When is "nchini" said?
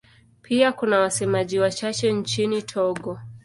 2.13-2.61